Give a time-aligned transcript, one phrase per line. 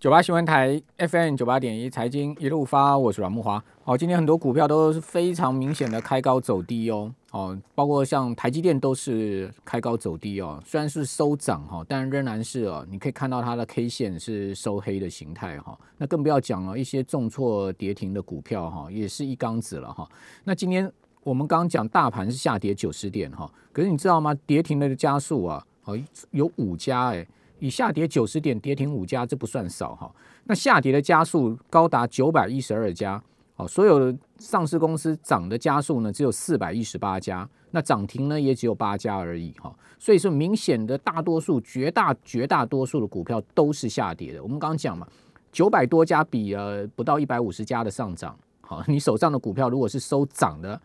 [0.00, 3.62] 九八新闻台 FM 九八点一财经一路发，我是阮木华。
[3.84, 7.14] 好，今天很多股票都是非常明显的开高走低哦。
[7.32, 10.58] 哦，包括像台积电都是开高走低哦。
[10.64, 15.78] 虽然是收涨哈，但仍然是哦，你可以看到它的 K 线是收黑的形态哈。
[15.98, 20.08] 那更不要讲了，一些重挫跌停的股票哈，也是一缸子了哈。
[20.44, 20.90] 那今天
[21.22, 24.34] 我们刚刚讲大盘是下跌九十点哈，可是你知道吗？
[24.46, 25.98] 跌停的加速啊，哦，
[26.30, 27.26] 有五家哎。
[27.60, 30.12] 以下跌九十点，跌停五家，这不算少哈。
[30.44, 33.22] 那下跌的加速高达九百一十二家，
[33.56, 39.72] 哦，所有的上市公司涨的加速呢，只有四百一十八家，那涨停呢也只有八家而已哈。
[39.98, 44.42] 所以说，明显的大多数、绝大绝大多数的股票都是下跌的。
[44.42, 45.06] 我们刚刚讲嘛，
[45.52, 50.80] 九百多家比呃不到一百五十家的上涨，好，你手上的股票如果是收涨的。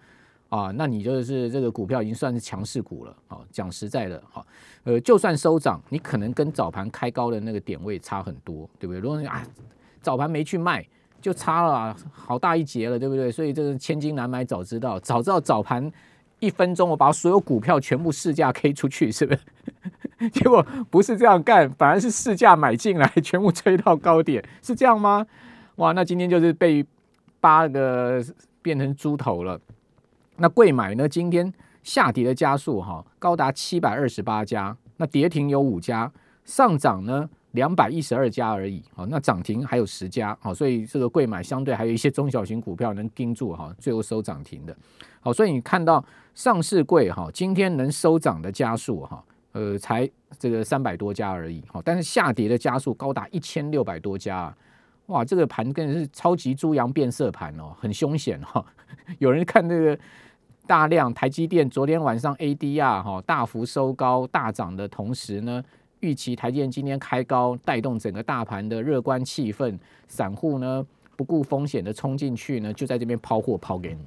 [0.50, 3.16] 啊，那你就是这个股票已经算是强势股了。
[3.30, 4.46] 哦，讲实在的，哈，
[4.84, 9.00] 呃，就算收涨，你可能跟早盘开高的那个点位差很多，对不对？
[9.00, 9.44] 如果你啊，
[10.02, 10.86] 早盘没去卖，
[11.20, 13.32] 就差了好大一截了，对不对？
[13.32, 15.92] 所以这个千金难买早知道，早知道早盘
[16.40, 19.40] 一分钟我把所有股票全部市价 K 出去，是不是？
[20.32, 25.26] 结果不是这样干，反而是市价买进来，全部吹到高点，是这样吗？
[25.78, 26.86] 哇，那今天就是被
[27.42, 28.24] 八个
[28.62, 29.60] 变成猪头了。
[30.38, 31.08] 那贵买呢？
[31.08, 36.12] 今天下跌的加速哈，高达七百二十八家，那跌停有五家，
[36.44, 38.84] 上涨呢两百一十二家而已。
[38.94, 40.38] 好，那涨停还有十家。
[40.42, 44.76] 好，所以这个贵买相对还有一些中小型股票能盯住哈，最后收涨停的。
[45.22, 51.64] 好，所以你看到上市贵哈，今天能收涨的加速哈，呃，才这个三百多家而已。
[51.72, 54.54] 好，但是下跌的加速高达一千六百多家。
[55.06, 58.66] 哇，这个盘更是超级猪羊变色盘哦，很凶险哈。
[59.20, 59.98] 有人看这个。
[60.68, 65.64] 大量台积电昨天晚上 ADR 哈大幅收高大涨的同时呢，
[66.00, 70.86] 预期台积电今天开高，带动整个大盘的热观气氛，散户呢
[71.16, 74.00] 不顾风险的冲进去呢，就在这边抛货抛给你。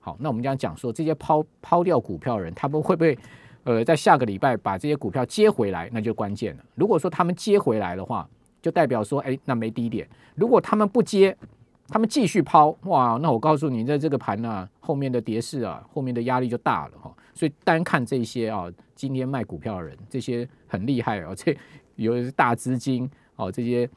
[0.00, 3.18] 好，那我们这样讲说，这些抛抛掉股票人，他们会不会
[3.64, 5.90] 呃在下个礼拜把这些股票接回来？
[5.92, 6.64] 那就关键了。
[6.74, 8.26] 如果说他们接回来的话，
[8.62, 10.08] 就代表说，哎，那没低点。
[10.34, 11.36] 如果他们不接，
[11.88, 17.14] 他们继续抛哇，那我告诉你，在这个盘呢，后面的跌势啊，后面的压力就大了哈。
[17.34, 21.56] 所以单看这些啊，今天卖股票的人，这些很厉害哦， 这
[21.96, 23.88] 有的是大资金哦，这些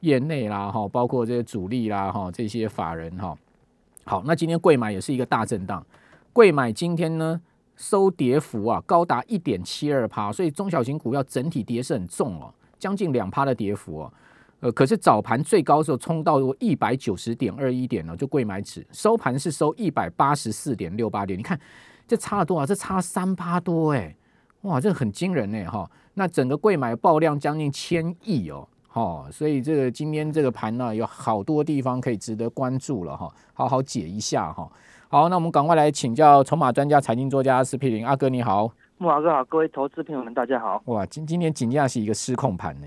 [0.00, 3.36] 业内啦哈，包括这些主力啦哈，这些法人哈。
[4.04, 5.84] 好，那今天贵买也是一个大震荡，
[6.32, 7.40] 贵买今天呢
[7.74, 14.12] 收跌幅啊高达一点七二趴，所以中小型股票整体跌势很重哦，将近两趴的跌幅哦。
[14.60, 21.58] 呃，可是早盘最高时候冲到一百九十点二一点呢，就贵买指收盘是收一百八十四点六八点，你看
[22.06, 22.66] 这差了多少？
[22.66, 24.14] 这差三八多哎，
[24.62, 25.90] 哇，这很惊人呢哈。
[26.12, 34.70] 那整个贵买爆量将近千亿哦，哈，所以这个今天这个盘呢，有好多地方可以值得关注了哈，好好解一下哈。
[35.08, 40.82] 好，那我们赶快来请教筹码专家、财经作家施佩林阿哥，你好，木华哥好，各位投资朋友们大家好。
[40.84, 42.86] 哇，今今天紧接是一个失控盘呢。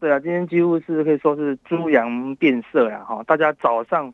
[0.00, 3.04] 对啊，今天几乎是可以说是猪羊变色呀！
[3.06, 4.12] 哈，大家早上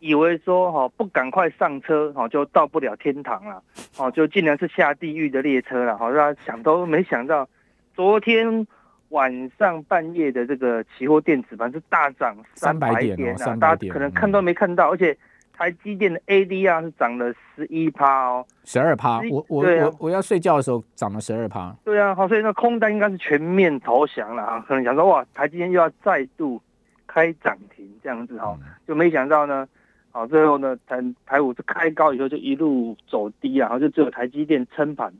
[0.00, 3.62] 以为说哈不赶快上车哈就到不了天堂了，
[3.98, 5.96] 哦，就竟然是下地狱的列车了！
[5.98, 7.48] 好，大家想都没想到，
[7.94, 8.66] 昨天
[9.08, 15.16] 晚上半夜的这个期货电子盘是大涨三百点啊，大家可能看都没看到，而且。
[15.56, 19.22] 台积电的 ADR 是涨了十一趴哦，十二趴。
[19.30, 21.74] 我我我我要睡觉的时候涨了十二趴。
[21.82, 26.60] 对啊，好，所以那空单应该是全面投降了啊，可能想说哇，台积电又要再度
[27.06, 28.54] 开涨停这样子哈，
[28.86, 29.66] 就没想到呢，
[30.10, 35.10] 好，最后呢，台台股是开高以后就一路走低啊，然后就只有台积电撑盘，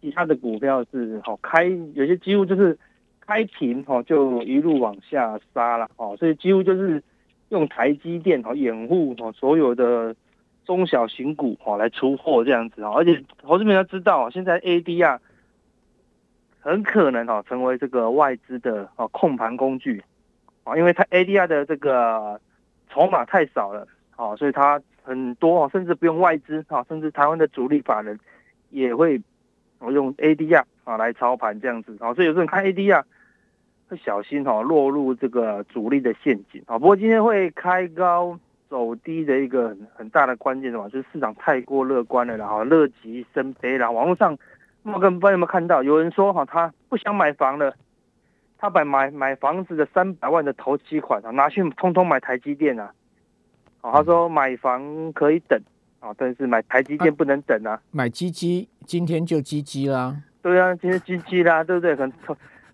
[0.00, 2.76] 其他的股票是好开，有些几乎就是
[3.24, 7.00] 开平哦，就一路往下杀了哦，所以几乎就是。
[7.50, 10.14] 用台积电哦掩护哦所有的
[10.64, 15.18] 中小型股哦来出货这样子哦，而且投资者要知道现在 ADR
[16.60, 20.02] 很可能哦成为这个外资的哦控盘工具
[20.64, 22.38] 啊，因为它 ADR 的这个
[22.90, 28.18] 筹码太少了哦，所以它很多哦甚至不用外资啊，甚至台湾的主力法人
[28.70, 29.18] 也会
[29.80, 33.02] 用 ADR 啊来操盘这样子啊，所以有时候看 ADR。
[33.88, 36.78] 会小心哈，落入这个主力的陷阱啊。
[36.78, 38.38] 不过今天会开高
[38.68, 43.90] 走低的一个很很大的关键的话，就是市场太过乐观了，然后乐极生悲了。
[43.90, 44.36] 网络上，
[44.82, 47.74] 我根不知道有没有看到，有人说哈，他不想买房了，
[48.58, 52.92] 他把买买房子的三百万的投期款啊拿去通通买台积电啊。
[53.80, 55.58] 哦，他说买房可以等
[56.00, 57.80] 啊，但是买台积电不能等啊。
[57.90, 60.14] 买基基今天就基基啦。
[60.42, 61.94] 对啊，今天基基啦，对不对？
[61.96, 62.12] 很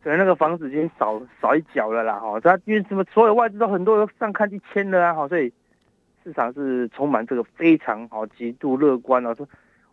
[0.05, 5.51] 可能那个房子已经少少一角了啦，哈，他因为什么，所有外资都很多上看一千了啊，哈，所以
[6.23, 9.35] 市场是充满这个非常好、极度乐观哦。
[9.35, 9.49] 说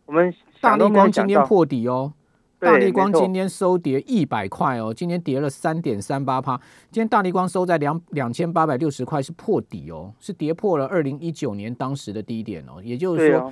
[0.06, 2.12] 我们大立光今天破底哦。
[2.60, 6.56] 大立光今天收跌一百块哦，今天跌了三点三八趴。
[6.92, 12.80] 今天大立光收在两两千八百六十块，是破底哦，是跌破了二零一九年当时的低点哦。
[12.84, 13.52] 也就是说，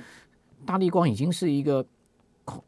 [0.64, 1.84] 大立光已经是一个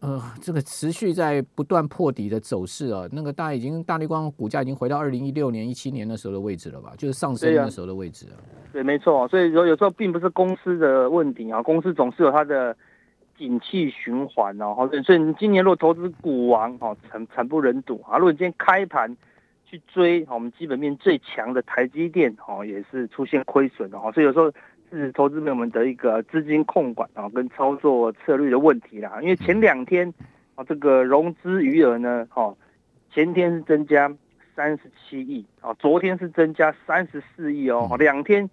[0.00, 3.06] 呃这个持续在不断破底的走势啊。
[3.12, 6.92] 那个大已经大力光股价已经回到二零一六年、一七年的时候的位置了吧？
[6.96, 8.32] 就是上升的时候的位置了。
[8.72, 9.26] 对，没错。
[9.28, 12.76] 所以说有时候并不是公司的问题啊，公司总是有它的。
[13.38, 18.16] 景气循环哦，好，所以你今年如果投资股王哦，惨惨不忍睹啊！
[18.16, 19.16] 如果你今天开盘
[19.64, 24.52] 去追我们基本面最强的台积电哦，也是出现亏损的哦，所以有时候
[24.96, 29.18] 是投资朋友们的一个资金控管啊，跟操作策略的问题啦。
[29.20, 30.12] 因为前两天
[30.54, 32.56] 啊，这个融资余额呢，哦，
[33.12, 34.14] 前天是增加
[34.54, 38.48] 三十七亿啊，昨天是增加三十四亿哦，两天。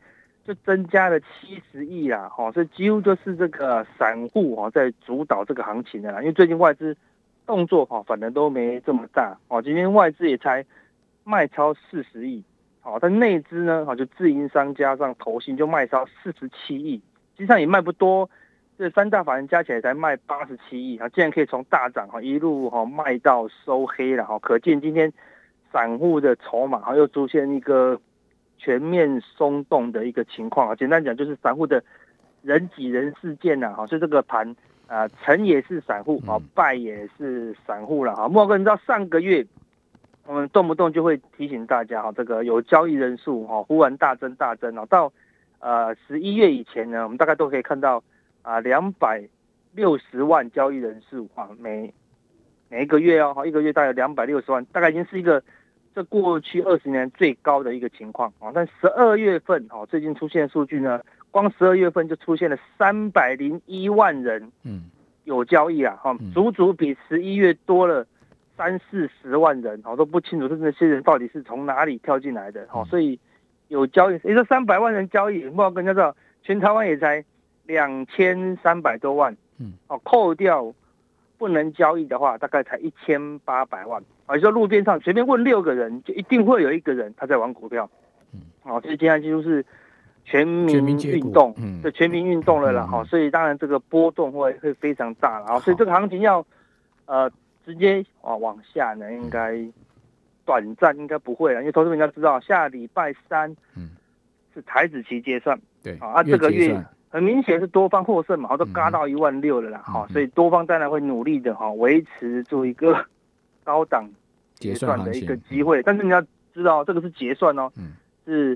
[0.45, 6.21] 就增加了七十亿啦，哈，所以几乎就是这个散户哈在主导这个行情的啦。
[6.21, 6.97] 因为最近外资
[7.45, 9.61] 动作哈，反正都没这么大哦。
[9.61, 10.65] 今天外资也才
[11.23, 12.43] 卖超四十亿，
[12.81, 17.01] 好，但内资呢，哈，就自营商加上投信就卖超四十七亿，
[17.35, 18.29] 实际上也卖不多。
[18.77, 25.11] 这三大法人加起来才卖八十七亿啊，竟然可以从大涨哈一路哈卖到收黑了哈，可见今天
[25.71, 27.99] 散户的筹码哈又出现一个。
[28.61, 31.81] 全面松动的一个情况啊，简单讲就是散户的
[32.41, 34.53] 人挤人事件呐，哈，所以这个盘
[34.85, 38.27] 啊成也是散户啊，败也是散户了哈。
[38.27, 39.47] 莫哥，你知道上个月
[40.29, 45.11] 我们动不动就会提醒大家哈，这个有交易人数哈忽然大增大增哦，到
[45.57, 48.03] 呃十一月以前呢，我们大概都可以看到
[48.43, 49.27] 啊两百
[49.73, 51.91] 六十万交易人数啊，每
[52.69, 55.41] 每一个月哦，哈一个月大概两百六十万，大概已经是一个。
[55.95, 64.83] 这过去二十年最高的一个情况啊，但十二月份哦，最近出现数据呢，光十二月份就出现了三百零一万人，嗯，
[65.23, 68.05] 有交易啊，哈，足足比十一月多了
[68.59, 73.17] 三四十万人，我都不清楚是那些人到底是从哪里跳进来的，哦，所以
[73.69, 76.13] 有交易，你说三百万人交易，莫跟人家知道，
[76.43, 77.23] 全台湾也才
[77.65, 80.73] 两千三百多万，嗯，哦，扣掉。
[81.37, 84.03] 不能交易的话，大概才一千八百万。
[84.25, 87.89] 啊，你说路边上随便问六个人，就一定会有一个人他在玩股票。
[88.33, 89.65] 嗯，好，所以今天几乎是
[90.25, 92.85] 全民运动，嗯，就全民运动了啦。
[92.85, 95.45] 哈，所以当然这个波动会会非常大了。
[95.45, 96.45] 啊，所以这个行情要
[97.05, 97.31] 呃
[97.69, 99.63] 直接啊往下呢，应该
[100.45, 103.91] 短暂应该不会了，因为投资人家知道下礼拜三嗯
[104.53, 106.83] 是台子期结算，对啊，这个月。
[107.11, 113.03] 很明显是多方获胜嘛，都嘎到一万六了啦，哈，所以多方当然会努力的哈，维持住一个
[113.63, 114.07] 高档
[114.53, 115.81] 结算的一个机会。
[115.81, 116.21] 但是你要
[116.53, 117.67] 知道，这个是结算哦，
[118.27, 118.55] 是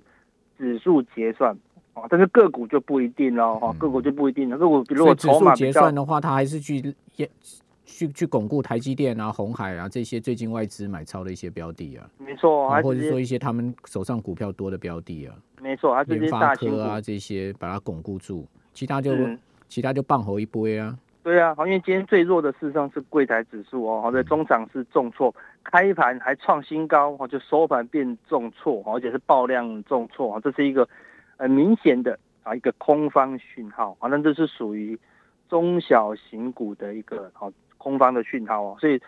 [0.56, 1.52] 指数结算
[1.96, 4.56] 哦，但是个股就不一定喽，哈，个股就不一定了。
[4.56, 6.94] 个股如果筹码结算的话，它还是去
[7.86, 15.36] 去去巩固台积电啊、红海啊这些最近外资买超的一些标的啊，没错，或者说一些他们手上股票多的标的啊。
[15.62, 19.12] 没错，啊这些大科啊，这些把它巩固住，其他就
[19.68, 20.98] 其他就棒猴一波啊。
[21.24, 25.34] 对啊，好，因为今天最弱的事实上是柜台指数哦，好在中场是重挫，
[25.64, 30.86] 开盘还创新高，哦，就收盘变重挫，而且是爆量重挫啊，这是一个
[31.38, 35.00] 很明显的啊一个空方讯号，反正这是属于
[35.48, 37.50] 中小型股的一个好
[37.84, 39.00] 空方的讯号哦，所以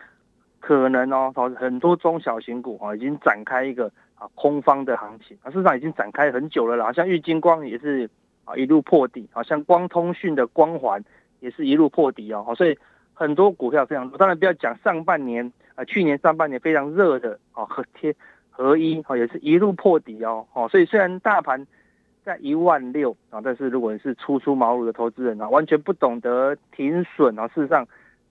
[0.59, 3.91] 可能哦，很多中小型股啊已经展开一个。
[4.17, 6.89] 啊，空方的行情啊，市场已经展开很久了啦。
[6.93, 8.09] 像玉金光也是
[8.45, 11.03] 啊，一路破底啊，像光通讯的光环
[11.41, 12.53] 也是一路破底哦。
[12.55, 12.77] 所以
[13.13, 14.17] 很多股票非常多。
[14.17, 18.15] 当然不要讲上半年啊，去年上半年非常热的啊，和天
[18.49, 20.47] 合一啊，也是一路破底哦。
[20.53, 21.67] 哦，所以虽然大盘
[22.23, 27.85] 在一万六啊，但是如果你是初出茅庐的投资人啊，完全不懂得停损啊，事实上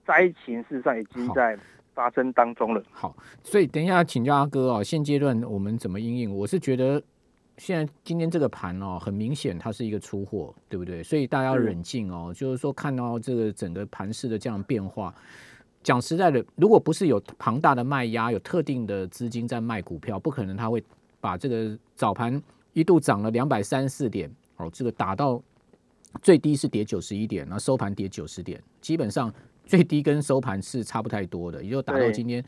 [0.05, 1.57] 灾情事实上已经在。
[1.95, 2.83] 发生当中了。
[2.91, 6.35] 好，所以等一下请教阿哥哦，现阶段我们怎么应应？
[6.35, 7.01] 我是觉得
[7.57, 11.01] 现在今天这个盘哦，很明显它是一个出货，对不对？
[11.01, 15.15] 所以大家要冷静哦，就是说看到这个整个盘势的这样变化。
[15.83, 20.83] 讲实在的，如果不是有庞大的卖压，有特定的资金在卖股票，不可能他会
[21.21, 22.43] 把这个早盘
[22.73, 25.41] 一度涨了两百三四点哦，这个打到
[26.21, 29.33] 最低是跌九十一点，然后收盘跌九十点，基本上。
[29.65, 32.43] 最低跟收盘是差不太多的，也就达到今天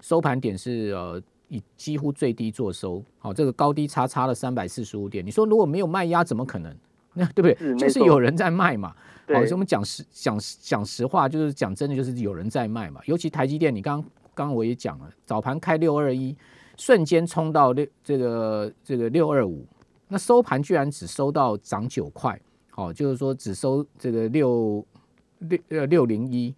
[0.00, 5.24] 收盘点是呃以几乎最低做收，好，这个高低差差了三百四十五点。
[5.24, 6.74] 你说如果没有卖压，怎么可能？
[7.14, 7.76] 那 对不对？
[7.76, 8.94] 就是有人在卖嘛。
[9.28, 13.00] 好，所以我们讲实讲讲实话，就是讲真的，就是有人在卖嘛。
[13.04, 16.34] 尤其台积电，你刚刚刚刚我也讲了，早盘开六二一，
[16.78, 19.66] 瞬间冲到六这个这个六二五，
[20.08, 24.84] 那收盘居然只收到涨九块，好，就是说只收这个六
[25.48, 26.54] 六呃六零一，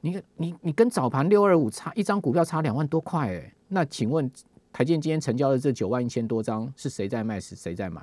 [0.00, 4.30] 你你你跟早盘六二五差一张股票差两万多块哎，那请问
[4.72, 8.02] 台建今天成交的这九万一千多张是谁在卖是谁在买？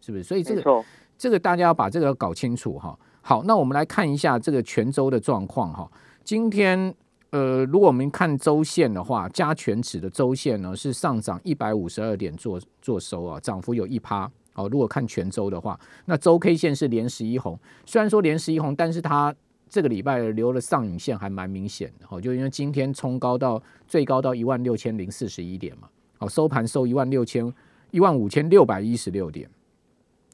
[0.00, 0.24] 是不是？
[0.24, 0.84] 所以这个
[1.16, 2.98] 这个大家要把这个搞清楚哈。
[3.22, 5.90] 好，那我们来看一下这个泉州的状况哈。
[6.22, 6.94] 今天
[7.30, 14.30] 呃，如果我们看周线的话，加权指的周线呢是上涨一百五十二点做做收啊，涨幅有一趴。
[14.52, 19.34] 好，如果看泉州的话，那周 K 线是连十一红，虽然说连十一红，但是它
[19.68, 22.06] 这个礼拜留了上影线还蛮明显的。
[22.06, 27.52] 好，就因为今天冲高到最高到一万六千零四十一点嘛，好，收盘收一万六千
[27.90, 29.48] 一万五千六百一十六点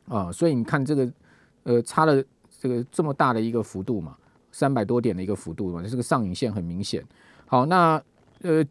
[0.09, 1.13] 啊，所以你看这个
[1.63, 2.23] 呃差了。
[2.63, 4.15] 这个这么大的一个幅度嘛，
[4.53, 7.03] 三百多点的一个幅度嘛，这个上影线很明显。
[7.47, 7.95] 好，那
[8.43, 8.63] 呃，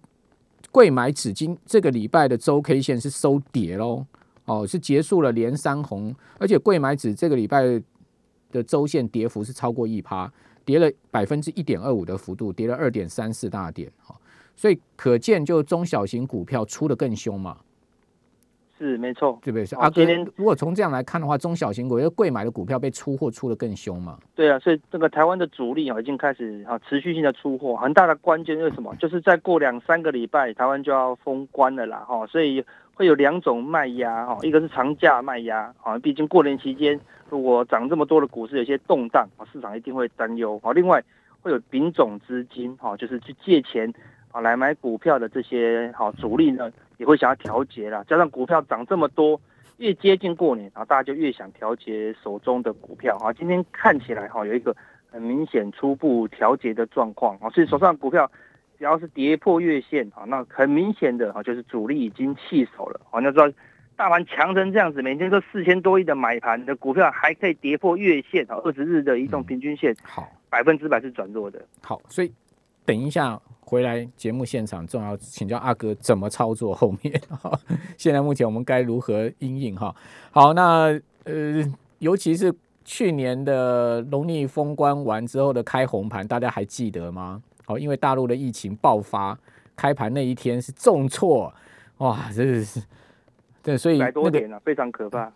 [0.70, 4.06] 贵买纸今这个礼拜的周 K 线是收跌喽，
[4.46, 7.82] 哦，是结束了连三红，而且贵买纸这个礼拜
[8.52, 10.32] 的周线跌幅是超过一趴，
[10.70, 14.16] 跌了百分之一点二五的幅度，跌了二点三四大点，哈，
[14.56, 17.58] 所以可见就中小型股票出的更凶嘛。
[18.78, 19.78] 是没错，对不对？
[19.80, 24.20] 阿哥，如果从这样来看的话，中小型股因为贵买的股票被出货出的更凶嘛？
[24.36, 28.96] 对啊，所以这个台湾的主力啊已经开始啊持续性的出货，很大的关键是什么？
[28.98, 32.64] 就是再过两三个礼拜，台湾就要封关了啦，哈，所以
[33.00, 40.74] 会有两种卖压哈，一个是长假卖压啊，毕竟过年期间如果涨这么多的股市有些动荡啊，市场一定会担忧啊。
[40.74, 41.02] 另外
[41.42, 43.90] 会有品种资金哈，就是去借钱
[44.34, 46.70] 啊来买股票的这些好主力呢。
[46.98, 49.40] 也会想要调节啦，加上股票涨这么多，
[49.78, 53.32] 越接近过年啊，大家就越想调节手中的股票啊。
[53.32, 54.76] 今天看起来哈，有一个
[55.10, 58.30] 很明显初步调节的状况啊，所以手上股票
[58.80, 63.20] 只要是跌破月线啊，那很明显的啊，就是主力已经弃守了啊。
[63.20, 63.48] 你要知道，
[63.98, 71.64] 大盘强成这样子，每天都四千多亿的买盘的股票，还可以跌破月线啊，二十日的移动平均线，好，百分之百是转弱的。
[71.82, 72.32] 好，所以
[72.86, 73.40] 等一下。
[73.62, 77.22] 回来节目现场，重要请教阿哥怎么操作后面。
[78.00, 79.96] 现在目前我们该如何应应哈？
[80.32, 81.64] 好，那呃，
[82.00, 82.52] 尤其是
[82.84, 87.44] 去年的农历封关完之后的开红盘，大家还记得吗？
[87.70, 89.38] 好，因为大陆的疫情爆发，
[89.76, 91.54] 开盘那一天是重挫，
[92.00, 92.82] 哇，真的是
[93.62, 95.32] 对，所以百多点啊，非常可怕，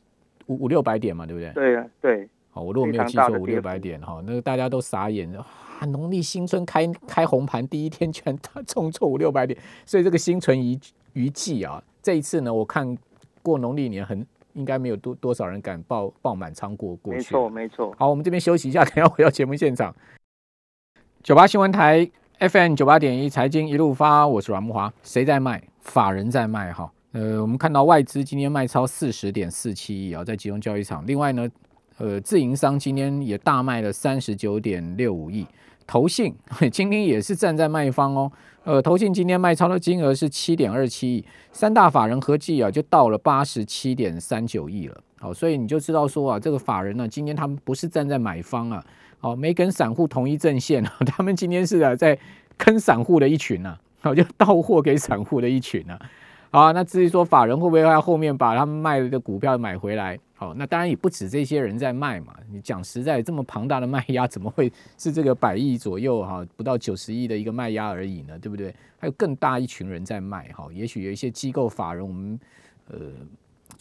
[0.48, 1.52] 五五六百点嘛，对不对？
[1.54, 2.28] 对啊，对。
[2.50, 5.46] 好，我如果没有记错，五六百点哈，那个大家都傻眼了。
[5.90, 8.36] 农历新春开开红盘第一天，全
[8.66, 10.80] 重挫五六百点，所以这个心存余
[11.14, 11.84] 余悸啊。
[12.02, 12.98] 这一次呢，我看
[13.44, 17.18] 过农历年，很应该没有多多少人敢爆爆满仓过过去。
[17.20, 17.96] 没错，没错。
[18.00, 19.96] 好，我们这边休息一下， 等下回到节目现场。
[21.22, 22.10] 九八新闻台
[22.50, 24.92] FM 九八点一财经一路发，我是阮木华。
[25.02, 25.64] 谁在卖？
[25.80, 26.92] 法人在卖哈。
[27.14, 31.08] 呃，我们看到外资今天卖超四十点四七亿啊，在集中交易场。
[31.08, 31.48] 另外呢，
[32.00, 35.48] 呃，自营商今天也大卖了三十九点六五亿。
[35.88, 36.36] 投信
[36.70, 38.30] 今天也是站在卖方哦，
[38.66, 45.02] 呃，投信今天卖超的金额是七点二七亿，三大法人合计啊就到了八十七点三九亿了。
[45.18, 48.84] 好，所以你就知道说啊，这个法人呢，今天他们不是站在买方啊，
[49.24, 52.18] 哦，没跟散户同一阵线啊， 他们今天是啊在
[52.58, 55.98] 坑散户的一群呐，好，就到货给散户的一群呐。
[56.52, 60.20] 好，那至于说法人会不会在后面把他们卖的股票买回来？
[60.36, 62.34] 好，那当然也不止这些人在卖嘛。
[62.52, 68.38] 你讲实在，这么庞大的卖压，怎么会是这个百亿左右哈，不到九十亿的一个卖压而已呢？
[68.38, 68.76] 对不对？
[69.00, 70.68] 还有更大一群人在卖哈。
[70.72, 72.40] 也许有一些机构法人，我们
[72.90, 73.00] 呃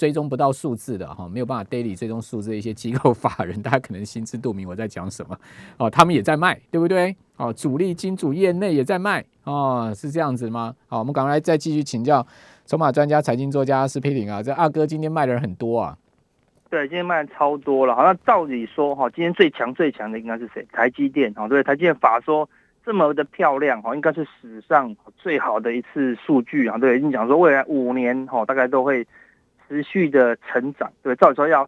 [0.02, 5.38] 追踪不到数字的哈，没有办法 daily 追踪数字的一些机构法人， 大家可能心知肚明我在讲什么
[5.76, 5.88] 哦。
[5.88, 7.14] 他们也在卖，对不对？
[7.36, 10.74] 哦，主力金主业内也在卖哦，是这样子吗？
[10.88, 12.26] 好，我们赶快再继续请教。
[12.66, 15.96] 筹码专家、财经作家施佩林啊，这阿哥今天卖的人很多啊。
[16.68, 17.94] 对，今天卖的超多了。
[17.94, 20.66] 好，那照理说哈，今天最强最强的应该是谁？
[20.72, 22.48] 台积电啊，对，台积电法说
[22.84, 26.76] 这么的漂亮哈，应该是史上最好的一次数据啊。
[26.76, 29.06] 对，已经讲说未来五年哈，大概都会
[29.72, 30.92] 持续的成长。
[31.02, 31.66] 对，照理说要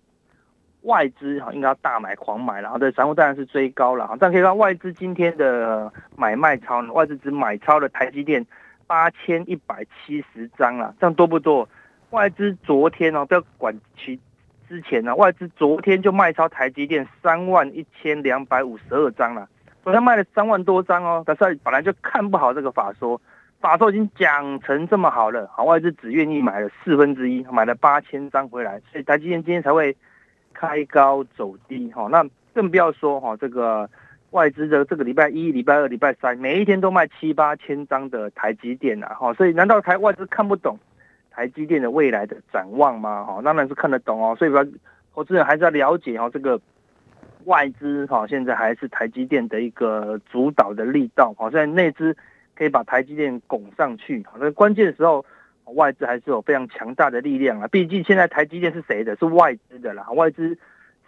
[0.82, 4.14] 外资哈，应该要大买狂买然后对，散户当然是追高了哈。
[4.20, 8.44] 但可以看外资今天的买卖超，外资只买超了台积电。
[8.86, 11.66] 八千一百七十张了，这样多不多？
[12.10, 14.20] 外资昨天哦，不要管其
[14.68, 19.48] 之前呢，外资昨天就卖超台积电三万一千两百五十二张了，
[19.82, 21.22] 昨天卖了三万多张哦。
[21.24, 23.18] 但是本来就看不好这个法说，
[23.70, 29.96] 法说已经讲成这么好了，好，外资只愿意买了四分之一，买了八千张回来，所以台积电今天才会
[30.52, 32.08] 开高走低哈。
[32.10, 33.88] 那更不要说哈这个。
[34.30, 40.76] 外资的这个礼拜一、礼拜二、礼拜三，每一天都卖七八千张的台积电啊，哈，所以难道台外资看不懂
[41.30, 43.22] 台积电的未来的展望吗？
[43.22, 44.66] 哈，当然是看得懂哦，所以说
[45.14, 46.60] 投资人还是要了解哈，这个
[47.44, 52.16] 外资哈现在还是台积电的一个主导的力道，好，现在内资
[52.54, 55.24] 可以把台积电拱上去，好，那关键的时候
[55.64, 59.16] 外资还是有非常强大的力量啊，毕竟现在台积电是谁的？
[59.16, 60.58] 是外资的啦，外资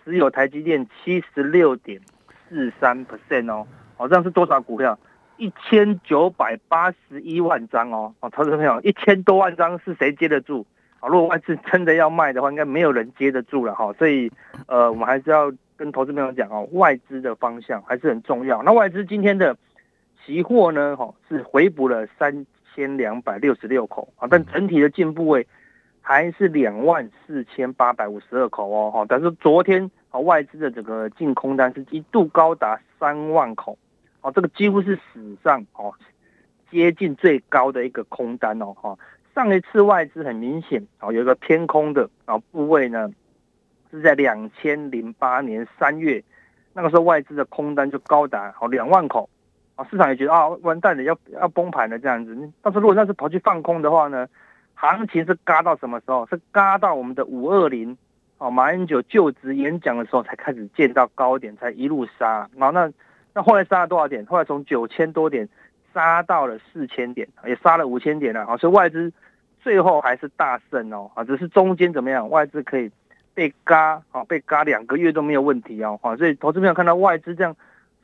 [0.05, 2.01] 持有台积电七十六点。
[2.49, 4.97] 四三 percent 哦，好像是多少股票？
[5.37, 10.65] 一千九百八十一万张哦，哦，投资朋友，一千多万张是谁接得住？
[11.01, 13.93] 啊，如果外资真的要卖的话，应该没有人接得住了哈。
[13.95, 14.31] 所以，
[14.69, 18.63] 呃，我们还是要跟投资朋友讲哦，外资的方向还是很重要。
[18.63, 19.57] 那外资今天的
[20.27, 25.47] 期货呢，哈，是回补了三千两百六十六口啊，但整体的进步位
[26.01, 30.19] 还是两万四千八百五十二口哦，哈，但是昨天啊。
[30.19, 33.79] 外资的这个净空单是一度高达三万口，
[34.23, 35.95] 哦，这个几乎是史上哦
[36.69, 38.99] 接近最高的一个空单哦，哈，
[39.35, 43.09] 上一次外资很明显哦有一个偏空的啊部位呢，
[43.93, 46.23] 是在两千零八年三月，
[46.73, 49.29] 那个时候外资的空单就高达好两万口，
[49.77, 54.27] 啊，市场也觉得啊完蛋了要要崩盘了这样子，但是如果那是跑去放空的话呢，
[54.75, 56.27] 行情是嘎到什么时候？
[56.27, 57.97] 是嘎到我们的五二零。
[58.39, 62.47] 哦，马英九就职演讲的时候才开始见到高点，才一路杀。
[62.55, 62.93] 然后那
[63.33, 64.27] 那后来杀了多少点？
[64.27, 65.49] 后来从九千多点
[65.95, 68.45] 杀到了四千点，也杀了五千点了。
[68.45, 69.11] 啊，所以外资
[69.63, 71.11] 最后还是大胜哦。
[71.15, 72.29] 啊，只是中间怎么样？
[72.29, 72.91] 外资可以
[73.33, 75.99] 被嘎，啊，被嘎两个月都没有问题哦。
[76.03, 77.57] 啊，所以投资朋友看到外资这样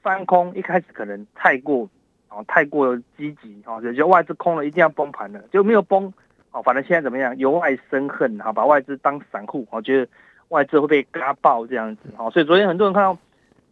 [0.03, 1.89] 翻空，一开始可能太过，
[2.29, 6.13] 啊，太过积极，啊，就觉得外资空了一定要崩盘了，就没有崩。
[6.51, 7.35] 哦，反正现在怎么样？
[7.39, 10.07] 由外生恨，哈，把外资当散户，我觉得
[10.49, 13.17] 外资会被嘎爆这样子，哦，所以昨天很多人看到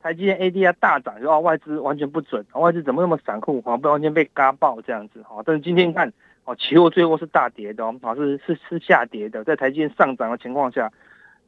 [0.02, 6.10] 台积电 ADR 大涨，就哦外资完全不准，外资怎么那么散户，好，不完全被嘎爆这样子，哦，但是今天看，
[6.46, 10.90] 哦，期货最后是大跌的，哦，是是是下跌的，在台积电上涨的情况下，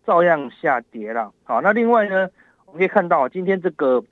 [0.04, 2.28] 照样下跌了，好，那另外呢，
[2.66, 4.04] 我们可以看到今天这个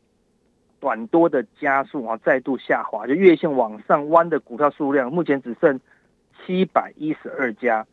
[0.80, 5.78] 短多的加速啊，再度下滑，就月线往上弯的股票数量，目前只剩。
[6.46, 7.86] 七百一十二家，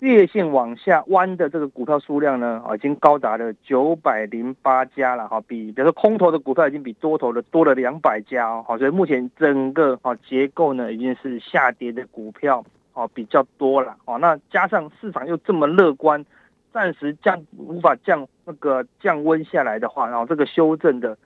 [0.00, 12.62] 月线往下弯的这个股票数量呢，啊，已经高达了九百零八家了，哈，比比如说空头的股票已经比多头的多了两百家哦，好，所以目前整个啊结构呢已经是下跌的股票
[12.92, 16.26] 哦比较多了，哦，那加上市场又这么乐观，
[16.72, 21.16] 暂时降无法降那个降温下来的话，然后这个修正的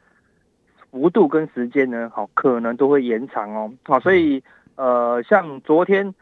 [0.90, 4.42] 幅度跟时间呢，好，可能都会延长哦，好，所以
[4.76, 6.14] 呃，像昨天。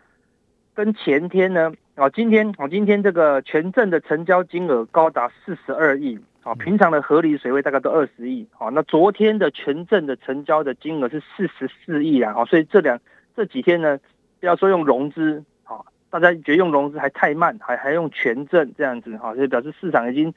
[0.74, 12.96] 跟前天呢，啊，今天啊，今天这个全证的成交金额高达四十二亿，啊，平常的合理水位大概都二十亿，啊，那昨天的全证的成交的金额是四十四亿啊，所以这两
[13.34, 13.98] 这几天呢，
[14.38, 20.32] 不要说用融资，啊，大家觉得用融资还太慢，还还用全证这样子，哈，所以表示市场已经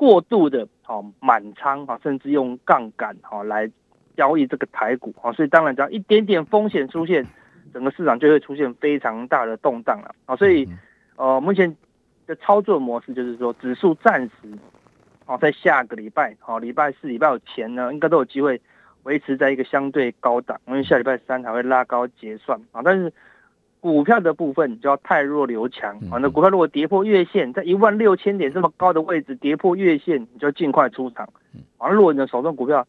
[0.00, 3.70] 过度的，哦，满仓，啊，甚至用杠杆，哈，来
[4.16, 7.26] 交易这个台股，啊，所以当然只要一点点风险出现。
[7.72, 10.68] 整个市场就会出现非常大的动荡了啊，所以
[11.14, 11.76] 呃，目前
[12.26, 14.32] 的操作模式就是说，指数暂时
[15.26, 18.60] 哦，在下个礼拜哦，礼拜四、礼拜五前呢，应该都有机会
[19.04, 22.82] 维持在一个相对高档，因为下礼拜三才会拉高结算啊。
[22.82, 23.12] 但是
[23.80, 31.28] 股票的部分就要太弱留强啊，那股票如果跌破月线，在一万六千点这么高的位置跌破月线，你就尽快出场
[31.78, 31.88] 啊。
[31.88, 32.86] 如果你的手中股票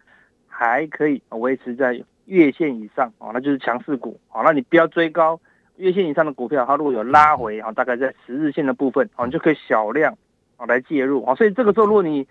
[0.48, 2.04] 还可以维持在。
[2.26, 5.38] 月线以上啊，那就是强势股啊，那你不要追高。
[5.76, 10.16] 月线以上的股票，它如果有拉回啊，大概在十日线的部分啊，你就可以小量
[10.56, 11.36] 啊来介入啊。
[11.36, 12.26] 所以这个时候，如果你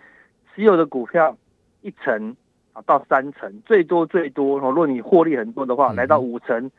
[0.55, 1.37] 持有的股票
[1.81, 2.35] 一层
[2.73, 6.71] 啊到三层，最多最多，如果你获利很多的话，来到五层，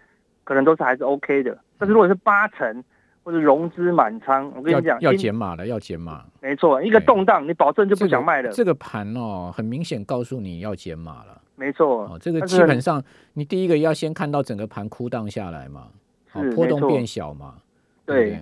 [0.43, 1.57] 可能都是还是 OK 的。
[1.83, 2.85] 但是如果是八成
[3.25, 6.23] 或者融资满仓，我跟你讲，要减码了，要减码。
[6.41, 8.53] 没错，一个动荡，你保证就不想卖了。
[8.53, 11.41] 这个盘哦，很明显告诉你要减码了。
[11.57, 15.89] 没错，哦，这个基本上你第一个要先看到整个盘枯荡下来嘛，
[16.35, 17.55] 哦，波动变小嘛，
[18.07, 18.39] 对，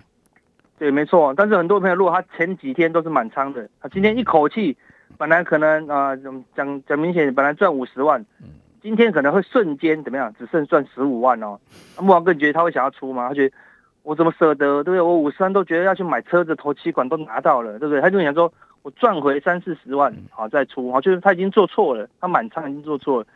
[0.78, 1.32] 对，没错。
[1.34, 4.76] 但是很多朋友如果他前几天都是满仓的，他今天一口气
[5.16, 6.14] 本来可能啊，
[6.54, 8.48] 讲讲明显，本来赚五十万，嗯，
[8.82, 11.58] 今天可能会瞬间怎么样，只剩赚十五万哦。
[11.98, 13.28] 木王更觉得他会想要出吗？
[13.28, 13.54] 他觉得
[14.02, 15.00] 我怎么舍得，对不对？
[15.00, 18.00] 我五十万都觉得要去买车子、投期款都拿到了，对不对？
[18.00, 18.52] 他就想说。
[18.82, 23.26] 我赚回三四十万，好再出，好就是他已经做错了，他满仓已经做错了，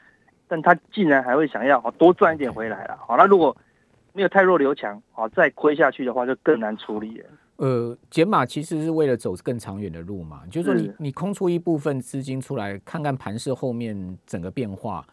[0.49, 3.55] 但他竟然还会想要好多赚一点回来了，好那如果
[4.15, 7.27] 没有太弱留强，好再亏下去的话就更难处理了。
[7.57, 15.05] 呃，减码其实是为了走更长远的路嘛，就是说你你空出一部分资金出来，看看盘势后面整个变化，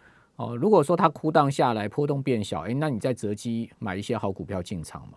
[0.41, 5.13] 哦，如果说它枯荡下来，波动变小，哎，那你再择机买一些好股票进场嘛，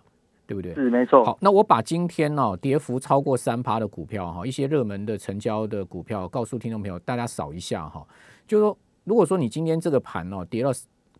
[0.46, 0.74] 对不对？
[0.74, 1.24] 是没错。
[1.24, 8.06] 好，那我把今天哦跌幅超过三趴的股票哈，一些热门的成交的股票，告诉听众朋友，大家扫一下哈。
[8.46, 10.70] 就说，如果说你今天这个盘哦跌到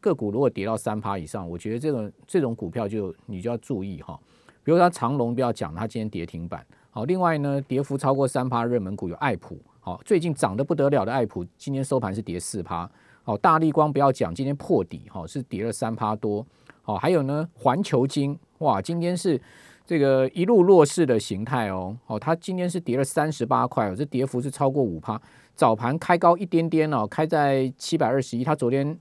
[0.01, 4.21] 个股如果跌到三趴以上，我觉得这种这种股票就你就要注意哈。
[4.63, 6.63] 比如说长隆不要讲，它今天跌停板。
[6.91, 12.91] 好，另外呢，跌幅超过三趴热门股有爱普，好，最近涨得不得了的爱普，今天收盘是跌四趴。
[13.27, 16.47] 好，大力光不要讲，今天破底，哈，是跌了三趴多。
[16.83, 19.41] 好，还有呢，环球金，哇，今天是
[19.87, 21.97] 这个一路弱势的形态哦。
[22.07, 25.19] 哦，它今天是跌了三十八块，哦，这跌幅是超过五趴。
[25.55, 28.95] 早盘开高一点点哦，开在七百二十一，它昨天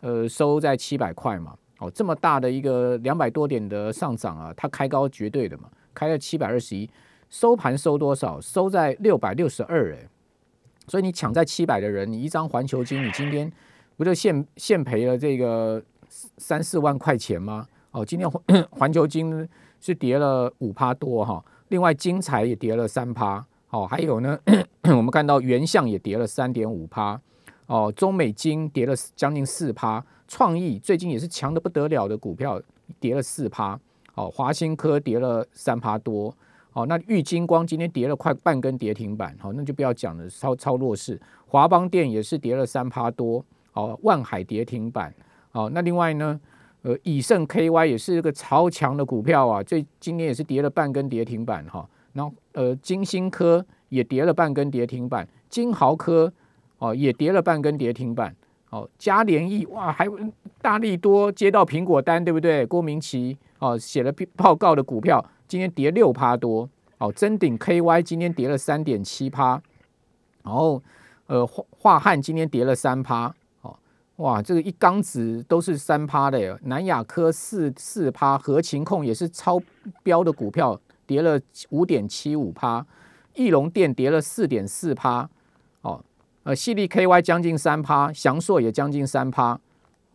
[0.00, 1.56] 呃收在七百块嘛。
[1.80, 6.88] 哦，这么大的一个两百多点的上涨啊，它开高绝对的嘛，开在七百二十一，
[7.28, 8.40] 收盘收多少？
[8.40, 10.08] 收在六百六十二，哎。
[10.88, 13.50] 所以你抢在七百的人，你一张环球金，你今天
[13.96, 15.82] 不就现现赔了这个
[16.38, 17.66] 三四万块钱吗？
[17.90, 19.48] 哦，今天环 环球金
[19.80, 24.38] 是跌了五趴多哈，另外金彩也跌了三趴，哦，还有呢，
[24.84, 27.20] 我们看到原相也跌了三点五趴，
[27.66, 32.60] 哦，中美金跌了将近四趴，创意最近也是强的不得了的股票，
[33.00, 33.78] 跌了四趴，
[34.14, 36.34] 哦，华兴科跌了三趴多。
[36.76, 41.18] 哦，那玉金光今天跌了快半根跌停板，好，那就不要讲了，超超弱势。
[41.46, 45.10] 华邦电也是跌了三趴多，哦，万海跌停板，
[45.52, 46.38] 哦，那另外呢，
[46.82, 51.88] 呃，以盛 KY 也是一个超强的股票啊，最今年也是跌了半根跌停板哈。
[52.12, 56.30] 然后呃，金星科也跌了半根跌停板，金豪科
[56.76, 58.36] 哦也跌了半根跌停板，
[58.68, 60.06] 哦，嘉联益哇，还
[60.60, 62.66] 大力多接到苹果单，对不对？
[62.66, 65.24] 郭明奇哦写了报告的股票。
[65.48, 69.62] 今天跌六趴多，哦，真鼎 KY 今天跌了三点七趴，
[70.42, 70.82] 然后
[71.26, 73.32] 呃华华汉今天跌了三趴，
[73.62, 73.76] 哦，
[74.16, 79.60] 哇，这个一缸子都是三趴的，南亚科四四趴，合勤控也是超
[80.02, 82.84] 标的股票，跌了五点七五趴，
[83.34, 85.28] 翼龙电跌了四点四趴，
[85.82, 86.02] 哦，
[86.42, 89.58] 呃，细力 KY 将近三趴，翔硕也将近三趴，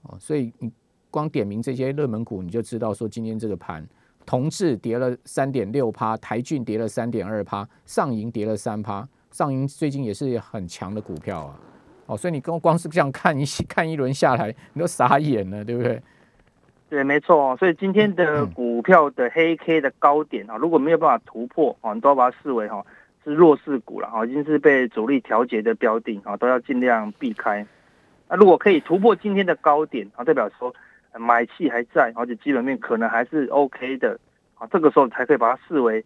[0.03, 0.71] 哦，所以你
[1.09, 3.87] 光点名这些热门股，你就知道说今天这个盘。
[4.25, 9.07] 同志跌了三点六趴，台骏跌了三点二趴，上银跌了三趴。
[9.31, 11.59] 上银最近也是很强的股票啊，
[12.05, 16.01] 哦，所以你跟光是这样看一 看一轮下来，你都傻眼了，对不对？
[16.89, 17.55] 对，没错。
[17.57, 22.85] 所以今天的股票的黑 K 的高点啊，如果没有办法突破啊，你都要把它视为哈
[23.23, 27.65] 是弱势股了啊，已经是被主力调节的标的啊，都要尽量避开。
[28.27, 30.73] 那如果可以突破今天的高点啊，代表说。
[31.17, 34.19] 买气还在，而且基本面可能还是 OK 的，
[34.55, 36.03] 啊，这个时候才可以把它视为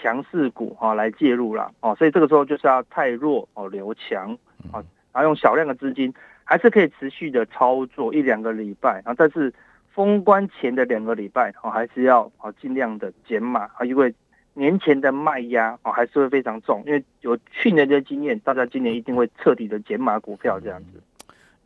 [0.00, 4.32] 强势股啊来介入了，哦，所以这个时候就是要太弱哦留强，
[4.70, 6.12] 啊，然后用少量的资金
[6.44, 9.52] 还是可以持续的操作一两个礼拜，然后但是
[9.92, 14.14] 封关前的两个礼拜哦还是要啊尽量的减码啊，因为
[14.54, 21.00] 年前的卖压哦还是会非常重，因为有去年的经验，大家今年一定会彻底的减码股票这样子。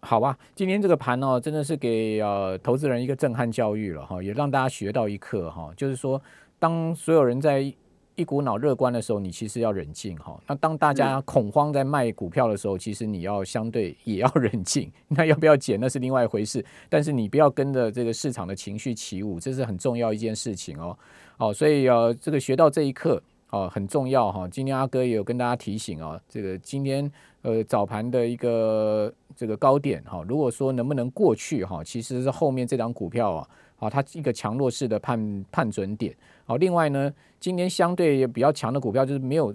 [0.01, 6.21] 好吧，今天这个盘哦，真的是给呃投资人一个震撼教育了哈，也让大家学到一课哈，就是说，
[6.59, 7.75] 当所有人在
[8.15, 10.39] 一股脑乐观的时候，你其实要冷静哈。
[10.47, 14.91] 那当大家恐慌在卖股票的时候，其实你要相对也要冷静。
[15.09, 16.65] 那要不要减，那是另外一回事。
[16.89, 20.97] 但是你不要跟着这个市场的情绪起舞，这是很重要一件事情哦。
[21.37, 23.23] 哦，所以呃，这个学到这一课。
[23.51, 24.47] 哦，很重要哈！
[24.49, 27.11] 今天阿哥也有跟大家提醒啊，这个今天
[27.47, 36.13] 呃早盘的一个这个高点哈，如果说能不能过去哈，其实是后面这张股票啊，啊它一个强弱势的判判准点。
[36.45, 39.55] 好，另外呢，今年相对也比较强的股票就是没有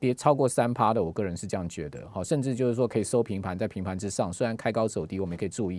[0.00, 2.00] 跌超过三趴的，我个人是这样觉得。
[2.10, 5.78] 好，甚至就是说可以收平盘在平盘之上，虽然开高走低，我们也可以注意。